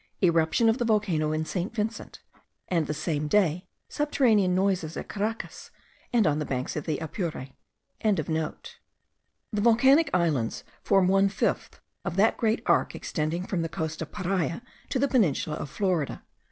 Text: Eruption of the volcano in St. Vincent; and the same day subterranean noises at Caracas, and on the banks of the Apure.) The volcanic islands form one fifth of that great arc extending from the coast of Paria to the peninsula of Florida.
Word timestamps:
Eruption 0.23 0.67
of 0.67 0.79
the 0.79 0.83
volcano 0.83 1.31
in 1.31 1.45
St. 1.45 1.75
Vincent; 1.75 2.21
and 2.69 2.87
the 2.87 2.91
same 2.91 3.27
day 3.27 3.67
subterranean 3.87 4.55
noises 4.55 4.97
at 4.97 5.07
Caracas, 5.07 5.69
and 6.11 6.25
on 6.25 6.39
the 6.39 6.43
banks 6.43 6.75
of 6.75 6.87
the 6.87 6.97
Apure.) 6.97 7.49
The 8.01 8.71
volcanic 9.53 10.09
islands 10.11 10.63
form 10.81 11.07
one 11.07 11.29
fifth 11.29 11.79
of 12.03 12.15
that 12.15 12.35
great 12.37 12.63
arc 12.65 12.95
extending 12.95 13.45
from 13.45 13.61
the 13.61 13.69
coast 13.69 14.01
of 14.01 14.11
Paria 14.11 14.63
to 14.89 14.97
the 14.97 15.07
peninsula 15.07 15.57
of 15.57 15.69
Florida. 15.69 16.23